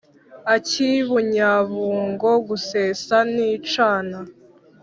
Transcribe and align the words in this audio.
Ak'i 0.55 0.91
Bunyabungo 1.07 2.29
gusesa 2.47 3.15
nicana 3.33 4.19